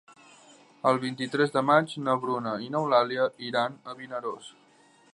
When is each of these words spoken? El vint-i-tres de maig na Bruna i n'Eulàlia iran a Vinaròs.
El 0.91 0.99
vint-i-tres 1.03 1.53
de 1.57 1.63
maig 1.67 1.95
na 2.07 2.17
Bruna 2.25 2.57
i 2.69 2.73
n'Eulàlia 2.77 3.31
iran 3.53 3.81
a 3.93 3.99
Vinaròs. 4.01 4.53